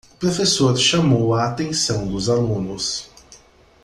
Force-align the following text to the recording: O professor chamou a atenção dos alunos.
O 0.13 0.15
professor 0.17 0.75
chamou 0.79 1.35
a 1.35 1.45
atenção 1.45 2.07
dos 2.07 2.27
alunos. 2.27 3.07